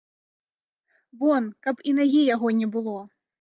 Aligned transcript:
Вон, 1.23 1.43
каб 1.67 1.85
і 1.93 1.93
нагі 1.99 2.25
яго 2.35 2.47
не 2.63 2.67
было! 2.79 2.97